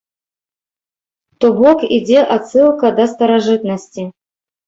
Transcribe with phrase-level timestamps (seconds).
[1.43, 4.03] То бок ідзе адсылка да старажытнасці.